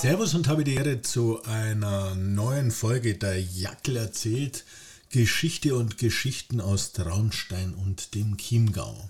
[0.00, 4.64] Servus und habe die Ehre zu einer neuen Folge der Jackel erzählt.
[5.10, 9.08] Geschichte und Geschichten aus Traunstein und dem Chiemgau.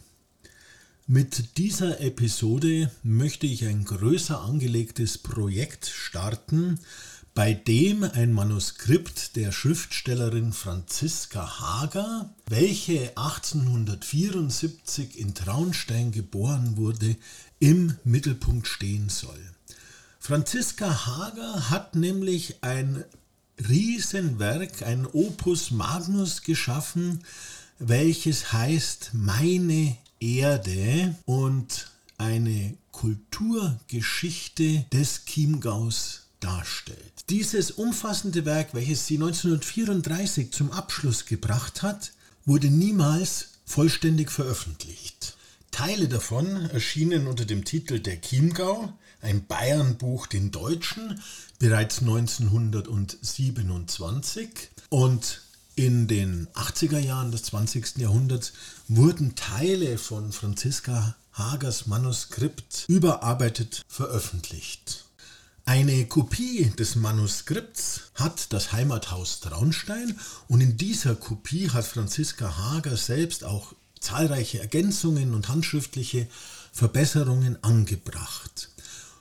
[1.06, 6.80] Mit dieser Episode möchte ich ein größer angelegtes Projekt starten,
[7.34, 17.14] bei dem ein Manuskript der Schriftstellerin Franziska Hager, welche 1874 in Traunstein geboren wurde,
[17.58, 19.38] im Mittelpunkt stehen soll.
[20.28, 23.02] Franziska Hager hat nämlich ein
[23.66, 27.24] Riesenwerk, ein Opus Magnus geschaffen,
[27.78, 36.98] welches heißt Meine Erde und eine Kulturgeschichte des Chiemgaus darstellt.
[37.30, 42.12] Dieses umfassende Werk, welches sie 1934 zum Abschluss gebracht hat,
[42.44, 45.38] wurde niemals vollständig veröffentlicht.
[45.70, 51.22] Teile davon erschienen unter dem Titel Der Chiemgau, ein Bayernbuch den Deutschen,
[51.58, 54.48] bereits 1927
[54.90, 55.42] und
[55.74, 57.98] in den 80er Jahren des 20.
[57.98, 58.52] Jahrhunderts
[58.88, 65.04] wurden Teile von Franziska Hagers Manuskript überarbeitet veröffentlicht.
[65.64, 72.96] Eine Kopie des Manuskripts hat das Heimathaus Traunstein und in dieser Kopie hat Franziska Hager
[72.96, 76.26] selbst auch zahlreiche Ergänzungen und handschriftliche
[76.72, 78.70] Verbesserungen angebracht.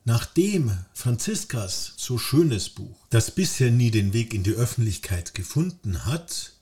[0.08, 6.54] Nachdem Franziskas so schönes Buch, das bisher nie den Weg in die Öffentlichkeit gefunden hat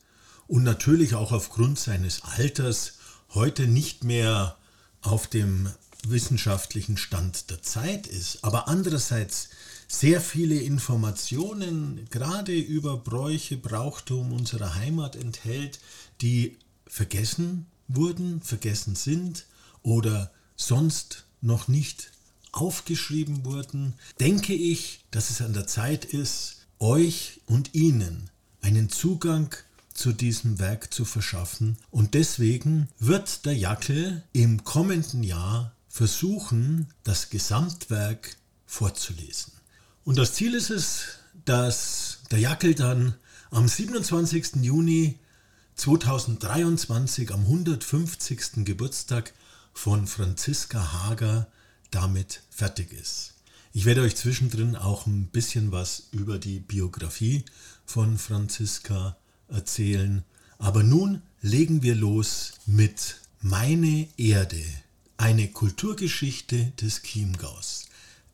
[0.48, 2.94] und natürlich auch aufgrund seines Alters
[3.34, 4.56] heute nicht mehr
[5.00, 5.70] auf dem
[6.04, 9.50] wissenschaftlichen Stand der Zeit ist, aber andererseits
[9.86, 15.78] sehr viele Informationen gerade über Bräuche, Brauchtum unserer Heimat enthält,
[16.20, 16.58] die
[16.88, 19.46] vergessen wurden, vergessen sind
[19.84, 22.10] oder sonst noch nicht
[22.56, 28.30] aufgeschrieben wurden, denke ich, dass es an der Zeit ist, euch und Ihnen
[28.60, 29.54] einen Zugang
[29.94, 31.78] zu diesem Werk zu verschaffen.
[31.90, 38.36] Und deswegen wird der Jackel im kommenden Jahr versuchen, das Gesamtwerk
[38.66, 39.52] vorzulesen.
[40.04, 41.04] Und das Ziel ist es,
[41.44, 43.14] dass der Jackel dann
[43.50, 44.56] am 27.
[44.56, 45.18] Juni
[45.76, 48.64] 2023 am 150.
[48.64, 49.32] Geburtstag
[49.72, 51.48] von Franziska Hager
[51.96, 53.32] damit fertig ist.
[53.72, 57.42] Ich werde euch zwischendrin auch ein bisschen was über die Biografie
[57.86, 59.16] von Franziska
[59.48, 60.22] erzählen.
[60.58, 64.62] Aber nun legen wir los mit Meine Erde,
[65.16, 67.86] eine Kulturgeschichte des Chiemgaus.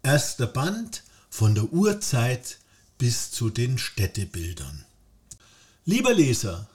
[0.02, 2.58] Erster Band von der Urzeit
[2.98, 4.84] bis zu den Städtebildern.
[5.84, 6.68] Lieber Leser,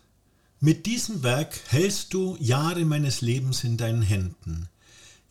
[0.61, 4.69] mit diesem Werk hältst du Jahre meines Lebens in deinen Händen,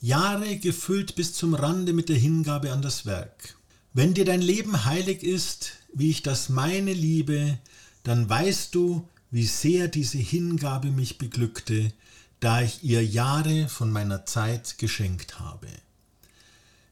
[0.01, 3.57] Jahre gefüllt bis zum Rande mit der Hingabe an das Werk.
[3.93, 7.59] Wenn dir dein Leben heilig ist, wie ich das meine liebe,
[8.03, 11.93] dann weißt du, wie sehr diese Hingabe mich beglückte,
[12.41, 15.69] da ich ihr Jahre von meiner Zeit geschenkt habe.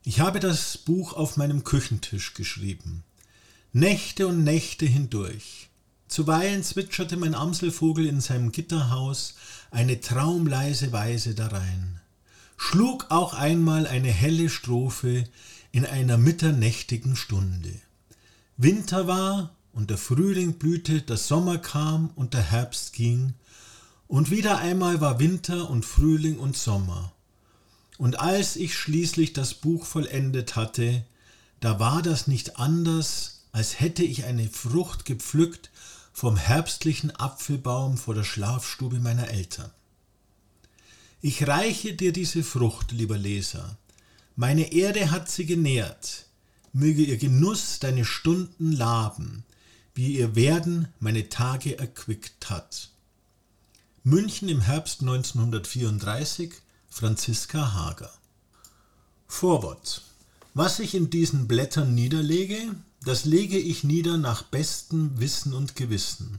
[0.03, 3.05] Ich habe das Buch auf meinem Küchentisch geschrieben,
[3.73, 5.69] Nächte und Nächte hindurch.
[6.09, 9.35] Zuweilen zwitscherte mein Amselvogel in seinem Gitterhaus
[9.71, 12.01] eine traumleise Weise darein,
[12.57, 15.25] schlug auch einmal eine helle Strophe
[15.73, 17.73] in einer mitternächtigen Stunde.
[18.57, 23.35] Winter war und der Frühling blühte, der Sommer kam und der Herbst ging,
[24.07, 27.13] und wieder einmal war Winter und Frühling und Sommer.
[27.99, 31.05] Und als ich schließlich das Buch vollendet hatte,
[31.61, 35.71] da war das nicht anders, als hätte ich eine Frucht gepflückt
[36.13, 39.71] vom herbstlichen Apfelbaum vor der Schlafstube meiner Eltern.
[41.27, 43.79] Ich reiche dir diese Frucht, lieber Leser.
[44.37, 46.27] Meine Erde hat sie genährt.
[46.75, 49.43] Möge ihr Genuss deine Stunden laben,
[49.95, 52.91] wie ihr Werden meine Tage erquickt hat.
[54.03, 56.53] München im Herbst 1934,
[56.91, 58.13] Franziska Hager.
[59.27, 60.03] Vorwort.
[60.53, 66.39] Was ich in diesen Blättern niederlege, das lege ich nieder nach bestem Wissen und Gewissen,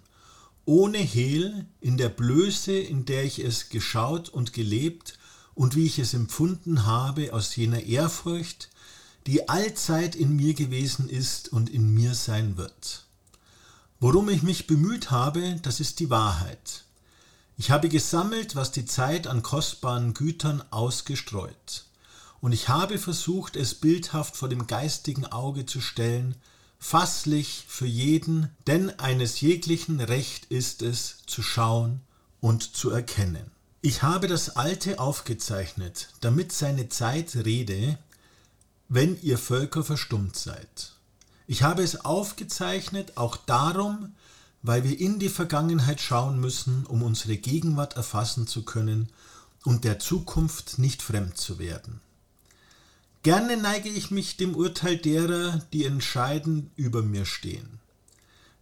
[0.65, 5.17] ohne Hehl, in der Blöße, in der ich es geschaut und gelebt
[5.53, 8.69] und wie ich es empfunden habe aus jener Ehrfurcht,
[9.27, 13.05] die allzeit in mir gewesen ist und in mir sein wird.
[13.99, 16.83] Worum ich mich bemüht habe, das ist die Wahrheit.
[17.57, 21.85] Ich habe gesammelt, was die Zeit an kostbaren Gütern ausgestreut,
[22.41, 26.35] und ich habe versucht, es bildhaft vor dem geistigen Auge zu stellen,
[26.79, 32.01] fasslich für jeden, denn eines jeglichen Recht ist es, zu schauen
[32.41, 33.51] und zu erkennen.
[33.81, 37.97] Ich habe das Alte aufgezeichnet, damit seine Zeit rede,
[38.89, 40.93] wenn ihr Völker verstummt seid.
[41.47, 44.15] Ich habe es aufgezeichnet, auch darum,
[44.63, 49.09] weil wir in die Vergangenheit schauen müssen, um unsere Gegenwart erfassen zu können
[49.63, 52.01] und der Zukunft nicht fremd zu werden.
[53.25, 57.79] Gerne neige ich mich dem Urteil derer, die entscheidend über mir stehen.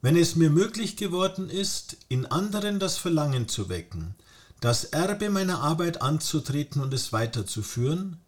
[0.02, 4.16] Wenn es mir möglich geworden ist, in anderen das Verlangen zu wecken,
[4.62, 8.22] das Erbe meiner Arbeit anzutreten und es weiterzuführen,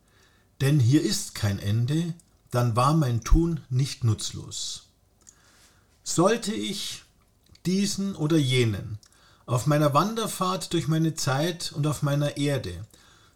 [0.60, 2.14] denn hier ist kein Ende,
[2.52, 4.88] dann war mein Tun nicht nutzlos.
[6.04, 7.06] Sollte ich
[7.66, 9.00] diesen oder jenen
[9.46, 12.86] auf meiner Wanderfahrt durch meine Zeit und auf meiner Erde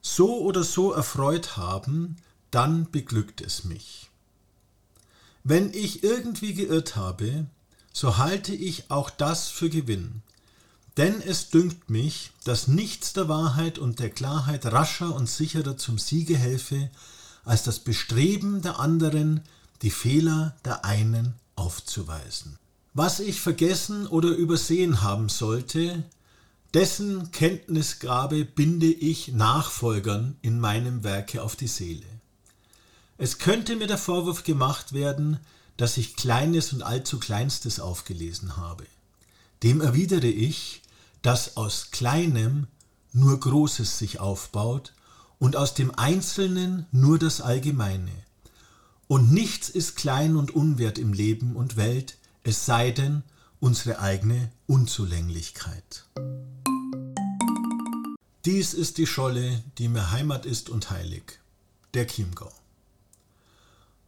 [0.02, 2.18] so oder so erfreut haben,
[2.52, 4.10] dann beglückt es mich.
[5.44, 7.46] Wenn ich irgendwie geirrt habe,
[7.94, 10.22] so halte ich auch das für Gewinn.
[10.98, 15.98] Denn es dünkt mich, dass nichts der Wahrheit und der Klarheit rascher und sicherer zum
[15.98, 16.90] Siege helfe,
[17.46, 19.42] als das Bestreben der anderen,
[19.82, 22.58] die Fehler der einen aufzuweisen.
[22.94, 26.04] Was ich vergessen oder übersehen haben sollte,
[26.74, 32.06] dessen Kenntnisgabe binde ich Nachfolgern in meinem Werke auf die Seele.
[33.22, 35.42] Es könnte mir der Vorwurf gemacht werden,
[35.76, 38.86] dass ich Kleines und allzu Kleinstes aufgelesen habe.
[39.62, 40.82] Dem erwidere ich,
[41.22, 42.68] dass aus Kleinem
[43.12, 44.94] nur Großes sich aufbaut
[45.38, 48.14] und aus dem Einzelnen nur das Allgemeine.
[49.10, 53.24] Und nichts ist klein und unwert im Leben und Welt, es sei denn
[53.60, 56.06] unsere eigene Unzulänglichkeit.
[58.46, 61.40] Dies ist die Scholle, die mir Heimat ist und heilig,
[61.94, 62.54] der Chiemgau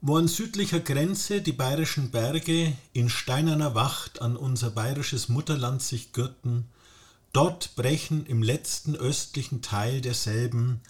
[0.01, 6.11] wo an südlicher Grenze die bayerischen Berge in steinerner Wacht an unser bayerisches Mutterland sich
[6.11, 6.65] gürten,
[7.33, 10.81] dort brechen im letzten östlichen Teil derselben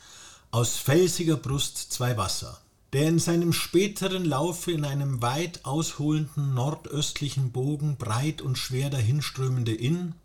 [0.50, 2.62] aus felsiger Brust zwei Wasser,
[2.94, 9.74] der in seinem späteren Laufe in einem weit ausholenden nordöstlichen Bogen breit und schwer dahinströmende
[9.74, 10.16] Inn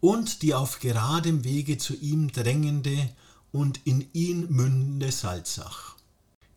[0.00, 3.10] und die auf geradem Wege zu ihm drängende
[3.52, 5.99] und in ihn mündende Salzach.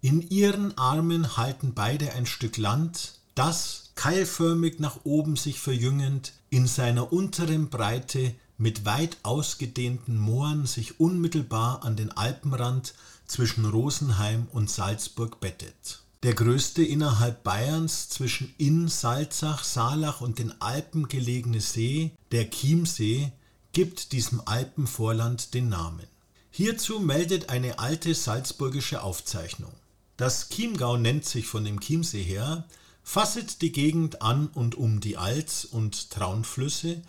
[0.04, 6.68] In ihren Armen halten beide ein Stück Land, das, keilförmig nach oben sich verjüngend, in
[6.68, 12.96] seiner unteren Breite mit weit ausgedehnten Mooren sich unmittelbar an den Alpenrand
[13.28, 16.02] zwischen Rosenheim und Salzburg bettet.
[16.24, 23.32] Der größte innerhalb Bayerns zwischen Inn, Salzach, Saalach und den Alpen gelegene See, der Chiemsee,
[23.72, 26.08] gibt diesem Alpenvorland den Namen.
[26.52, 29.72] Hierzu meldet eine alte salzburgische Aufzeichnung.
[30.18, 32.65] Das Chiemgau nennt sich von dem Chiemsee her,
[33.04, 37.01] fasset die Gegend an und um die Alz und Traunflüsse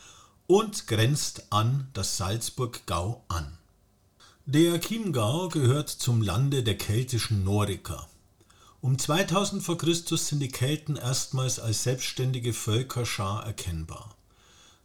[0.46, 3.58] und grenzt an das Salzburg-Gau an.
[4.46, 8.08] Der Chiemgau gehört zum Lande der keltischen Noriker.
[8.80, 9.76] Um 2000 v.
[9.76, 9.94] Chr.
[10.18, 14.14] sind die Kelten erstmals als selbstständige Völkerschar erkennbar.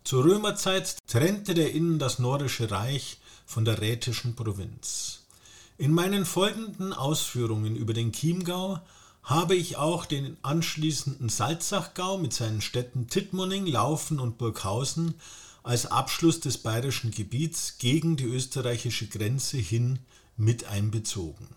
[0.06, 5.19] Zur Römerzeit trennte der Innen das Norische Reich von der rätischen Provinz.
[5.80, 8.82] In meinen folgenden Ausführungen über den Chiemgau
[9.24, 15.14] habe ich auch den anschließenden Salzachgau mit seinen Städten Tittmoning, Laufen und Burghausen
[15.64, 20.00] als Abschluss des bayerischen Gebiets gegen die österreichische Grenze hin
[20.36, 21.48] mit einbezogen.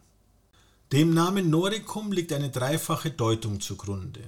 [0.92, 4.20] Dem Namen Noricum liegt eine dreifache Deutung zugrunde.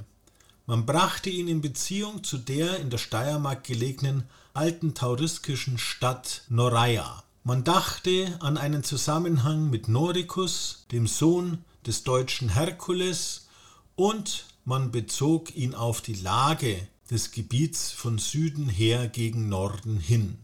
[0.66, 7.23] Man brachte ihn in Beziehung zu der in der Steiermark gelegenen alten tauriskischen Stadt Noraia.
[7.46, 13.48] Man dachte an einen Zusammenhang mit Noricus, dem Sohn des deutschen Herkules,
[13.96, 20.38] und man bezog ihn auf die Lage des Gebiets von Süden her gegen Norden hin.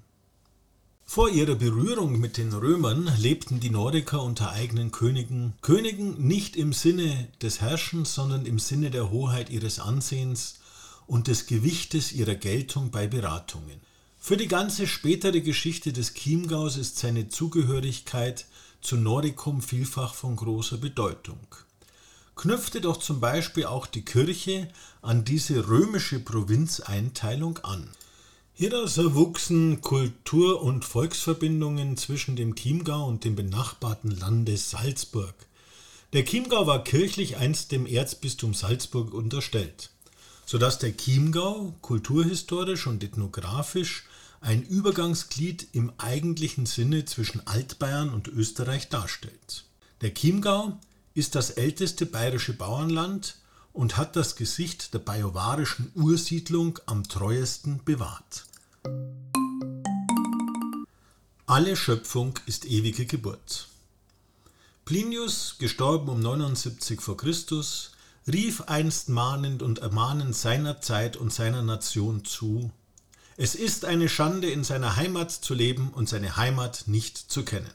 [1.07, 6.75] Vor ihrer Berührung mit den Römern lebten die Nordiker unter eigenen Königen, Königen nicht im
[6.75, 10.61] Sinne des Herrschens, sondern im Sinne der Hoheit ihres Ansehens
[11.07, 13.81] und des Gewichtes ihrer Geltung bei Beratungen.
[14.23, 18.45] Für die ganze spätere Geschichte des Chiemgaus ist seine Zugehörigkeit
[18.83, 21.41] zu Nordicum vielfach von großer Bedeutung.
[22.37, 24.69] Knüpfte doch zum Beispiel auch die Kirche
[25.01, 27.89] an diese römische Provinzeinteilung an.
[28.53, 35.35] Hieraus erwuchsen Kultur- und Volksverbindungen zwischen dem Chiemgau und dem benachbarten Lande Salzburg.
[36.13, 39.91] Der Chiemgau war kirchlich einst dem Erzbistum Salzburg unterstellt,
[40.45, 44.05] sodass der Chiemgau kulturhistorisch und ethnografisch
[44.41, 49.65] ein Übergangsglied im eigentlichen Sinne zwischen Altbayern und Österreich darstellt.
[50.01, 50.79] Der Chiemgau
[51.15, 53.37] ist das älteste bayerische Bauernland
[53.73, 58.47] und hat das Gesicht der bajuwarischen Ursiedlung am treuesten bewahrt.
[61.47, 63.69] Alle Schöpfung ist ewige Geburt.
[64.85, 67.15] Plinius, gestorben um 79 v.
[67.15, 67.35] Chr.,
[68.27, 72.71] rief einst mahnend und ermahnend seiner Zeit und seiner Nation zu,
[73.43, 77.71] es ist eine Schande, in seiner Heimat zu leben und seine Heimat nicht zu kennen.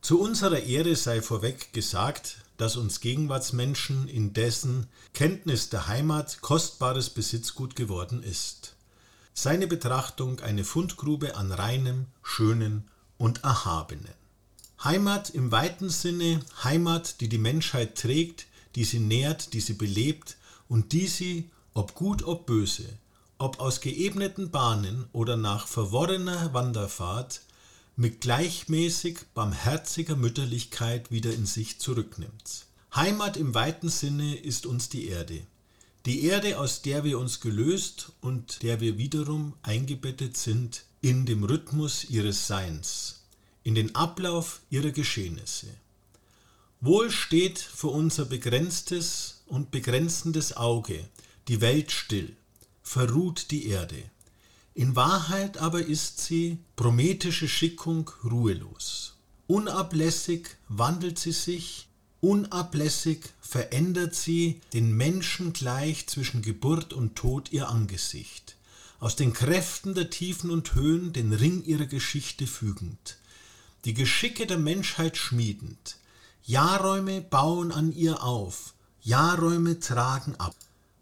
[0.00, 7.76] Zu unserer Ehre sei vorweg gesagt, dass uns Gegenwartsmenschen indessen Kenntnis der Heimat kostbares Besitzgut
[7.76, 8.76] geworden ist.
[9.34, 12.88] Seine Betrachtung eine Fundgrube an reinem, schönen
[13.18, 14.14] und erhabenen.
[14.82, 20.38] Heimat im weiten Sinne, Heimat, die die Menschheit trägt, die sie nährt, die sie belebt
[20.66, 22.88] und die sie, ob gut, ob böse,
[23.38, 27.42] ob aus geebneten Bahnen oder nach verworrener Wanderfahrt,
[27.96, 32.66] mit gleichmäßig barmherziger Mütterlichkeit wieder in sich zurücknimmt.
[32.94, 35.40] Heimat im weiten Sinne ist uns die Erde.
[36.06, 41.44] Die Erde, aus der wir uns gelöst und der wir wiederum eingebettet sind in dem
[41.44, 43.24] Rhythmus ihres Seins,
[43.62, 45.66] in den Ablauf ihrer Geschehnisse.
[46.80, 51.08] Wohl steht für unser begrenztes und begrenzendes Auge
[51.48, 52.36] die Welt still,
[52.88, 54.02] verruht die Erde.
[54.72, 59.14] In Wahrheit aber ist sie, prometische Schickung, ruhelos.
[59.46, 61.88] Unablässig wandelt sie sich,
[62.22, 68.56] unablässig verändert sie den Menschen gleich zwischen Geburt und Tod ihr Angesicht,
[69.00, 73.18] aus den Kräften der Tiefen und Höhen den Ring ihrer Geschichte fügend,
[73.84, 75.98] die Geschicke der Menschheit schmiedend,
[76.42, 80.56] Jahrräume bauen an ihr auf, Jahrräume tragen ab.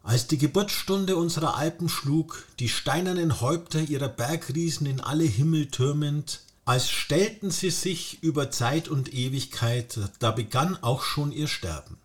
[0.07, 6.43] Als die Geburtsstunde unserer Alpen schlug, die steinernen Häupter ihrer Bergriesen in alle Himmel türmend,
[6.63, 11.97] als stellten sie sich über Zeit und Ewigkeit, da begann auch schon ihr Sterben.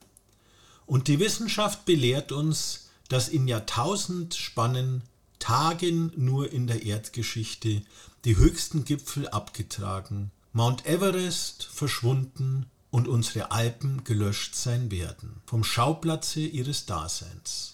[0.84, 5.02] Und die Wissenschaft belehrt uns, dass in Jahrtausendspannen
[5.38, 7.82] Tagen nur in der Erdgeschichte
[8.24, 16.40] die höchsten Gipfel abgetragen, Mount Everest verschwunden und unsere Alpen gelöscht sein werden vom Schauplatze
[16.40, 17.71] ihres Daseins.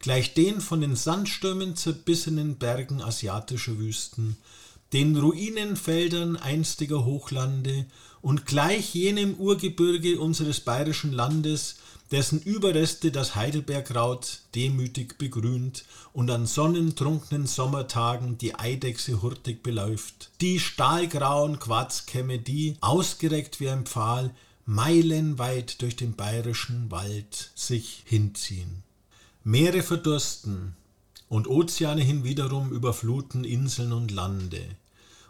[0.00, 4.38] Gleich den von den Sandstürmen zerbissenen Bergen asiatischer Wüsten,
[4.94, 7.84] den Ruinenfeldern einstiger Hochlande
[8.22, 11.76] und gleich jenem Urgebirge unseres bayerischen Landes,
[12.10, 20.60] dessen Überreste das Heidelbergraut demütig begrünt und an sonnentrunkenen Sommertagen die Eidechse hurtig beläuft, die
[20.60, 28.82] stahlgrauen Quarzkämme, die, ausgereckt wie ein Pfahl, meilenweit durch den bayerischen Wald sich hinziehen.
[29.42, 30.76] Meere verdursten
[31.30, 34.60] und Ozeane hinwiederum überfluten Inseln und Lande,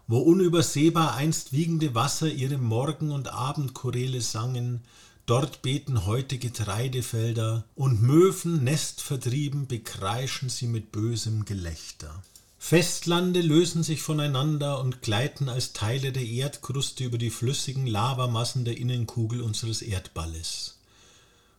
[0.09, 4.81] wo unübersehbar einst wiegende Wasser ihre Morgen- und Abendchoräle sangen,
[5.27, 12.21] dort beten heute Getreidefelder und Möwen nestvertrieben bekreischen sie mit bösem Gelächter.
[12.59, 18.77] Festlande lösen sich voneinander und gleiten als Teile der Erdkruste über die flüssigen Lavamassen der
[18.77, 20.80] Innenkugel unseres Erdballes.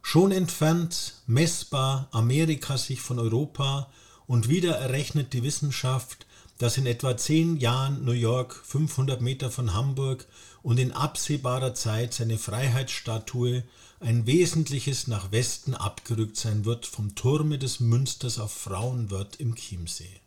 [0.01, 3.91] Schon entfernt, messbar Amerika sich von Europa
[4.27, 6.25] und wieder errechnet die Wissenschaft,
[6.57, 10.27] dass in etwa zehn Jahren New York 500 Meter von Hamburg
[10.61, 13.63] und in absehbarer Zeit seine Freiheitsstatue
[13.99, 20.21] ein wesentliches nach Westen abgerückt sein wird vom Turme des Münsters auf Frauenwörth im Chiemsee.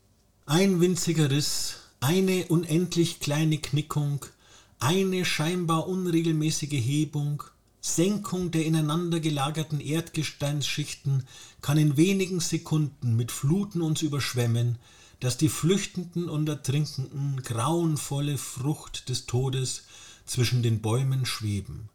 [0.46, 4.26] Ein winziger Riss, eine unendlich kleine Knickung,
[4.78, 7.42] eine scheinbar unregelmäßige Hebung,
[7.86, 11.24] Senkung der ineinander gelagerten Erdgesteinsschichten
[11.60, 14.78] kann in wenigen Sekunden mit Fluten uns überschwemmen,
[15.20, 19.82] dass die Flüchtenden und Ertrinkenden grauenvolle Frucht des Todes
[20.24, 21.90] zwischen den Bäumen schweben.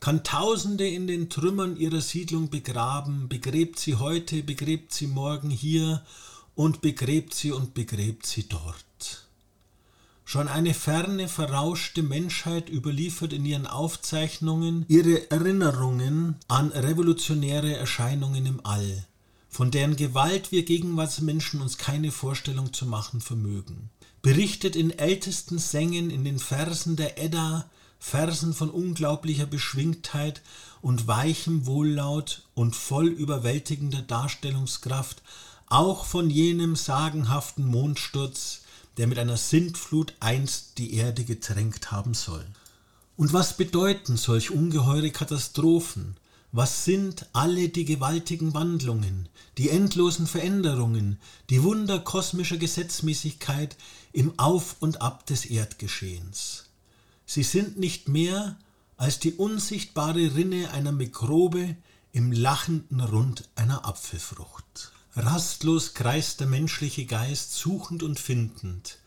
[0.00, 6.04] Kann Tausende in den Trümmern ihrer Siedlung begraben, begräbt sie heute, begräbt sie morgen hier
[6.54, 9.21] und begräbt sie und begräbt sie dort.
[10.32, 18.64] Schon eine ferne, verrauschte Menschheit überliefert in ihren Aufzeichnungen ihre Erinnerungen an revolutionäre Erscheinungen im
[18.64, 19.04] All,
[19.50, 23.90] von deren Gewalt wir Gegenwartsmenschen uns keine Vorstellung zu machen vermögen.
[24.22, 30.40] Berichtet in ältesten Sängen in den Versen der Edda, Versen von unglaublicher Beschwingtheit
[30.80, 35.22] und weichem Wohllaut und voll überwältigender Darstellungskraft
[35.66, 38.62] auch von jenem sagenhaften Mondsturz,
[38.96, 42.44] der mit einer Sintflut einst die Erde getränkt haben soll.
[43.16, 46.16] Und was bedeuten solch ungeheure Katastrophen?
[46.50, 51.18] Was sind alle die gewaltigen Wandlungen, die endlosen Veränderungen,
[51.48, 53.76] die Wunder kosmischer Gesetzmäßigkeit
[54.12, 56.64] im Auf und Ab des Erdgeschehens?
[57.24, 58.58] Sie sind nicht mehr
[58.98, 61.76] als die unsichtbare Rinne einer Mikrobe
[62.12, 64.92] im lachenden Rund einer Apfelfrucht.
[65.14, 68.98] Rastlos kreist der menschliche Geist suchend und findend,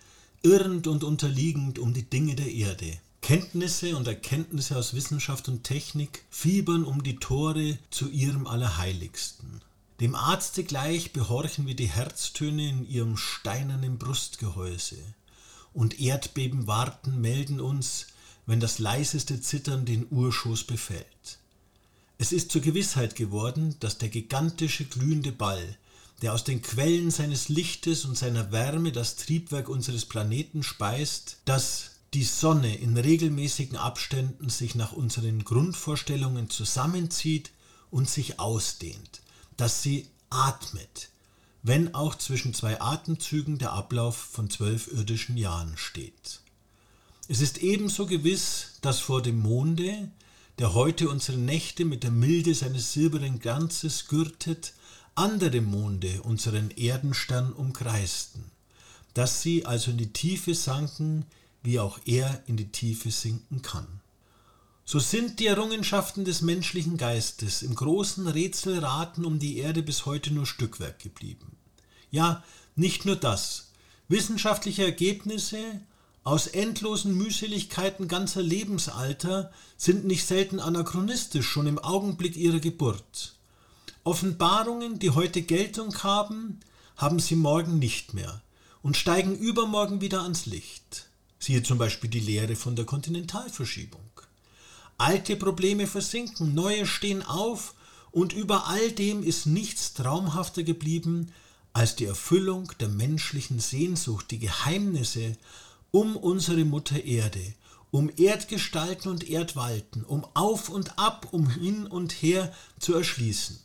[0.43, 2.99] irrend und unterliegend um die Dinge der Erde.
[3.21, 9.61] Kenntnisse und Erkenntnisse aus Wissenschaft und Technik fiebern um die Tore zu ihrem Allerheiligsten.
[9.99, 14.99] Dem Arzte gleich behorchen wir die Herztöne in ihrem steinernen Brustgehäuse.
[15.73, 18.05] Und Erdbeben warten, melden uns,
[18.45, 21.39] wenn das leiseste Zittern den Urschoß befällt.
[22.19, 25.77] Es ist zur Gewissheit geworden, dass der gigantische glühende Ball,
[26.21, 31.91] der aus den Quellen seines Lichtes und seiner Wärme das Triebwerk unseres Planeten speist, dass
[32.13, 37.51] die Sonne in regelmäßigen Abständen sich nach unseren Grundvorstellungen zusammenzieht
[37.91, 39.21] und sich ausdehnt,
[39.57, 41.09] dass sie atmet,
[41.61, 46.39] wenn auch zwischen zwei Atemzügen der Ablauf von zwölf irdischen Jahren steht.
[47.27, 50.11] Es ist ebenso gewiss, dass vor dem Monde,
[50.59, 54.73] der heute unsere Nächte mit der Milde seines silbernen Glanzes gürtet,
[55.15, 58.43] andere Monde unseren Erdenstern umkreisten,
[59.13, 61.25] dass sie also in die Tiefe sanken,
[61.63, 63.87] wie auch er in die Tiefe sinken kann.
[64.83, 70.31] So sind die Errungenschaften des menschlichen Geistes im großen Rätselraten um die Erde bis heute
[70.31, 71.55] nur Stückwerk geblieben.
[72.11, 72.43] Ja,
[72.75, 73.71] nicht nur das.
[74.09, 75.57] Wissenschaftliche Ergebnisse
[76.23, 83.34] aus endlosen Mühseligkeiten ganzer Lebensalter sind nicht selten anachronistisch schon im Augenblick ihrer Geburt.
[84.05, 86.59] Offenbarungen, die heute Geltung haben,
[86.95, 88.43] haben sie morgen nicht mehr
[88.83, 91.09] und steigen übermorgen wieder ans Licht.
[91.39, 94.07] Siehe zum Beispiel die Lehre von der Kontinentalverschiebung.
[94.99, 97.73] Alte Probleme versinken, neue stehen auf
[98.11, 101.31] und über all dem ist nichts traumhafter geblieben
[101.73, 105.35] als die Erfüllung der menschlichen Sehnsucht, die Geheimnisse
[105.89, 107.55] um unsere Mutter Erde,
[107.89, 113.64] um Erdgestalten und Erdwalten, um auf und ab, um hin und her zu erschließen.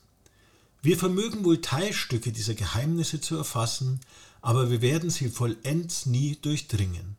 [0.83, 4.01] Wir vermögen wohl Teilstücke dieser Geheimnisse zu erfassen,
[4.41, 7.17] aber wir werden sie vollends nie durchdringen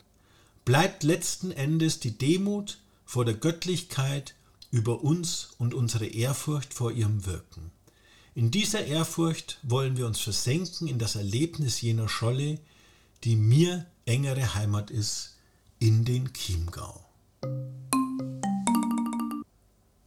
[0.66, 4.36] bleibt letzten Endes die Demut vor der Göttlichkeit
[4.70, 7.72] über uns und unsere Ehrfurcht vor ihrem Wirken.
[8.36, 12.60] In dieser Ehrfurcht wollen wir uns versenken in das Erlebnis jener Scholle,
[13.24, 15.36] die mir engere Heimat ist,
[15.80, 17.06] in den Chiemgau.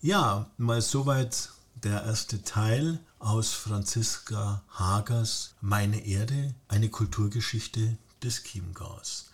[0.01, 1.51] Ja, mal soweit
[1.85, 9.31] der erste Teil aus Franziska Hagers Meine Erde, eine Kulturgeschichte des Chiemgaus.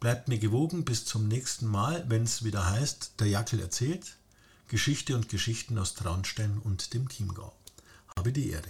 [0.00, 4.16] Bleibt mir gewogen bis zum nächsten Mal, wenn es wieder heißt, der Jackel erzählt,
[4.66, 7.52] Geschichte und Geschichten aus Traunstein und dem Chiemgau.
[8.16, 8.68] Habe die Ehre.